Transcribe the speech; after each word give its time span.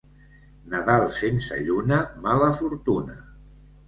Nadal 0.73 1.03
sense 1.17 1.57
lluna, 1.67 1.99
mala 2.23 2.47
fortuna. 2.61 3.19